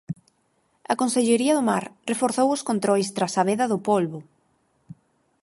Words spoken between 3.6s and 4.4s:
do polbo.